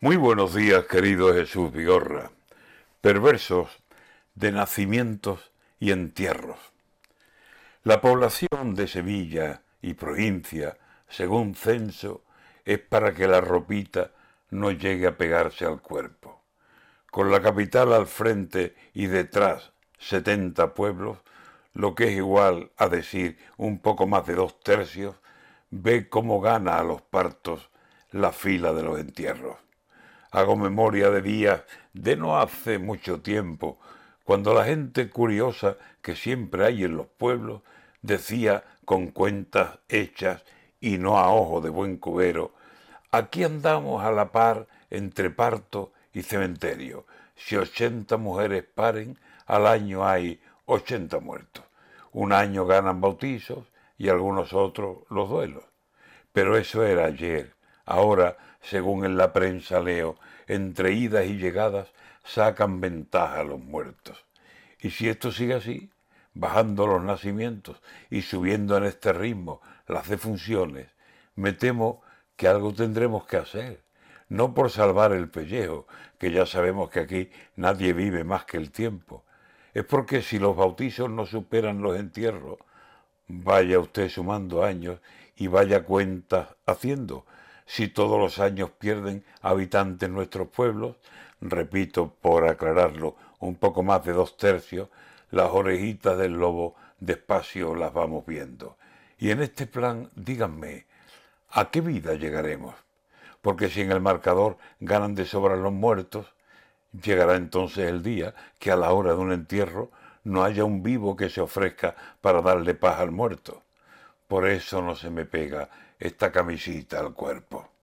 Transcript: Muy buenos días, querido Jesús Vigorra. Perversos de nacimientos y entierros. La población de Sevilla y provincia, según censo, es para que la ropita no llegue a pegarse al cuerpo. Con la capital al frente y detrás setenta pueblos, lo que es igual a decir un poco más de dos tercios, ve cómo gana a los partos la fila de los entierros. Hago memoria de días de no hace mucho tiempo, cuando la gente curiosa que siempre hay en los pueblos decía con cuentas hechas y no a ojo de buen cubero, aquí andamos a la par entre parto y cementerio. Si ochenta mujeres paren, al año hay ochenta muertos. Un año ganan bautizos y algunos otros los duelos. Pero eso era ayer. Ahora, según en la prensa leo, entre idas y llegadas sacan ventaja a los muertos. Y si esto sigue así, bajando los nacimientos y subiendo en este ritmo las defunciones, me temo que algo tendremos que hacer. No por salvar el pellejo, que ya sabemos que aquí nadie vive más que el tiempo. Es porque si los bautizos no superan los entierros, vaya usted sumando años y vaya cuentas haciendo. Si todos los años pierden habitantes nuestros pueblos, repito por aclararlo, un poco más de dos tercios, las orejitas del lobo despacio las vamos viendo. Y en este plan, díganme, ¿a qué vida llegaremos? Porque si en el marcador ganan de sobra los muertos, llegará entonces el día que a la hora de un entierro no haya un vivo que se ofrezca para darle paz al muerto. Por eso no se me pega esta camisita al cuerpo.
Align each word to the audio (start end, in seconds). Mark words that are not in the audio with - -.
Muy 0.00 0.16
buenos 0.16 0.54
días, 0.54 0.84
querido 0.84 1.34
Jesús 1.34 1.72
Vigorra. 1.72 2.30
Perversos 3.00 3.68
de 4.36 4.52
nacimientos 4.52 5.50
y 5.80 5.90
entierros. 5.90 6.58
La 7.82 8.00
población 8.00 8.76
de 8.76 8.86
Sevilla 8.86 9.62
y 9.82 9.94
provincia, 9.94 10.78
según 11.08 11.56
censo, 11.56 12.22
es 12.64 12.78
para 12.78 13.12
que 13.12 13.26
la 13.26 13.40
ropita 13.40 14.12
no 14.50 14.70
llegue 14.70 15.08
a 15.08 15.16
pegarse 15.16 15.64
al 15.64 15.82
cuerpo. 15.82 16.42
Con 17.10 17.32
la 17.32 17.42
capital 17.42 17.92
al 17.92 18.06
frente 18.06 18.76
y 18.94 19.06
detrás 19.06 19.72
setenta 19.98 20.74
pueblos, 20.74 21.18
lo 21.74 21.96
que 21.96 22.04
es 22.04 22.12
igual 22.12 22.70
a 22.76 22.88
decir 22.88 23.36
un 23.56 23.80
poco 23.80 24.06
más 24.06 24.24
de 24.26 24.34
dos 24.36 24.60
tercios, 24.60 25.16
ve 25.70 26.08
cómo 26.08 26.40
gana 26.40 26.78
a 26.78 26.84
los 26.84 27.02
partos 27.02 27.68
la 28.12 28.30
fila 28.30 28.72
de 28.72 28.84
los 28.84 29.00
entierros. 29.00 29.56
Hago 30.30 30.56
memoria 30.56 31.10
de 31.10 31.22
días 31.22 31.62
de 31.92 32.16
no 32.16 32.38
hace 32.38 32.78
mucho 32.78 33.20
tiempo, 33.20 33.78
cuando 34.24 34.52
la 34.52 34.64
gente 34.64 35.08
curiosa 35.08 35.76
que 36.02 36.14
siempre 36.14 36.66
hay 36.66 36.84
en 36.84 36.96
los 36.96 37.06
pueblos 37.06 37.62
decía 38.02 38.64
con 38.84 39.08
cuentas 39.08 39.78
hechas 39.88 40.44
y 40.80 40.98
no 40.98 41.18
a 41.18 41.32
ojo 41.32 41.60
de 41.60 41.70
buen 41.70 41.96
cubero, 41.96 42.52
aquí 43.10 43.42
andamos 43.42 44.04
a 44.04 44.12
la 44.12 44.30
par 44.30 44.66
entre 44.90 45.30
parto 45.30 45.92
y 46.12 46.22
cementerio. 46.22 47.06
Si 47.34 47.56
ochenta 47.56 48.16
mujeres 48.16 48.64
paren, 48.64 49.18
al 49.46 49.66
año 49.66 50.06
hay 50.06 50.40
ochenta 50.66 51.20
muertos. 51.20 51.64
Un 52.12 52.32
año 52.32 52.66
ganan 52.66 53.00
bautizos 53.00 53.66
y 53.96 54.08
algunos 54.08 54.52
otros 54.52 54.98
los 55.08 55.28
duelos. 55.28 55.64
Pero 56.32 56.56
eso 56.56 56.84
era 56.84 57.06
ayer. 57.06 57.54
Ahora, 57.90 58.36
según 58.60 59.06
en 59.06 59.16
la 59.16 59.32
prensa 59.32 59.80
leo, 59.80 60.16
entre 60.46 60.92
idas 60.92 61.24
y 61.24 61.38
llegadas 61.38 61.88
sacan 62.22 62.82
ventaja 62.82 63.40
a 63.40 63.44
los 63.44 63.58
muertos. 63.58 64.26
Y 64.78 64.90
si 64.90 65.08
esto 65.08 65.32
sigue 65.32 65.54
así, 65.54 65.90
bajando 66.34 66.86
los 66.86 67.02
nacimientos 67.02 67.80
y 68.10 68.20
subiendo 68.20 68.76
en 68.76 68.84
este 68.84 69.14
ritmo 69.14 69.62
las 69.86 70.06
defunciones, 70.06 70.88
me 71.34 71.54
temo 71.54 72.02
que 72.36 72.46
algo 72.46 72.74
tendremos 72.74 73.26
que 73.26 73.38
hacer. 73.38 73.80
No 74.28 74.52
por 74.52 74.70
salvar 74.70 75.12
el 75.12 75.30
pellejo, 75.30 75.86
que 76.18 76.30
ya 76.30 76.44
sabemos 76.44 76.90
que 76.90 77.00
aquí 77.00 77.30
nadie 77.56 77.94
vive 77.94 78.22
más 78.22 78.44
que 78.44 78.58
el 78.58 78.70
tiempo. 78.70 79.24
Es 79.72 79.84
porque 79.86 80.20
si 80.20 80.38
los 80.38 80.54
bautizos 80.54 81.08
no 81.08 81.24
superan 81.24 81.80
los 81.80 81.98
entierros, 81.98 82.58
vaya 83.28 83.78
usted 83.78 84.10
sumando 84.10 84.62
años 84.62 85.00
y 85.36 85.46
vaya 85.46 85.84
cuentas 85.84 86.48
haciendo. 86.66 87.24
Si 87.70 87.86
todos 87.86 88.18
los 88.18 88.38
años 88.38 88.70
pierden 88.70 89.26
habitantes 89.42 90.08
nuestros 90.08 90.48
pueblos, 90.48 90.96
repito 91.42 92.14
por 92.22 92.48
aclararlo, 92.48 93.14
un 93.40 93.56
poco 93.56 93.82
más 93.82 94.02
de 94.06 94.14
dos 94.14 94.38
tercios, 94.38 94.88
las 95.30 95.50
orejitas 95.50 96.16
del 96.16 96.32
lobo 96.32 96.76
despacio 96.98 97.74
las 97.74 97.92
vamos 97.92 98.24
viendo. 98.24 98.78
Y 99.18 99.32
en 99.32 99.42
este 99.42 99.66
plan, 99.66 100.10
díganme, 100.16 100.86
¿a 101.50 101.70
qué 101.70 101.82
vida 101.82 102.14
llegaremos? 102.14 102.74
Porque 103.42 103.68
si 103.68 103.82
en 103.82 103.92
el 103.92 104.00
marcador 104.00 104.56
ganan 104.80 105.14
de 105.14 105.26
sobra 105.26 105.54
los 105.54 105.72
muertos, 105.72 106.26
llegará 106.90 107.36
entonces 107.36 107.86
el 107.86 108.02
día 108.02 108.34
que 108.58 108.70
a 108.70 108.76
la 108.76 108.92
hora 108.92 109.10
de 109.10 109.18
un 109.18 109.30
entierro 109.30 109.90
no 110.24 110.42
haya 110.42 110.64
un 110.64 110.82
vivo 110.82 111.16
que 111.16 111.28
se 111.28 111.42
ofrezca 111.42 111.94
para 112.22 112.40
darle 112.40 112.74
paz 112.74 112.98
al 112.98 113.10
muerto. 113.10 113.62
Por 114.28 114.46
eso 114.48 114.80
no 114.80 114.94
se 114.94 115.10
me 115.10 115.24
pega 115.24 115.68
esta 115.98 116.30
camisita 116.30 117.00
al 117.00 117.14
cuerpo. 117.14 117.68